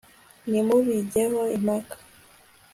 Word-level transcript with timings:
nimubijyeho 0.49 1.41
impaka 1.57 1.95